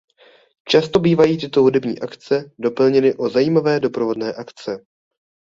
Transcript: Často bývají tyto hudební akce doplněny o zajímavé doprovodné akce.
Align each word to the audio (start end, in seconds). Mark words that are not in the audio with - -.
Často 0.67 0.99
bývají 0.99 1.37
tyto 1.37 1.61
hudební 1.61 1.99
akce 1.99 2.51
doplněny 2.59 3.13
o 3.13 3.29
zajímavé 3.29 3.79
doprovodné 3.79 4.33
akce. 4.33 4.85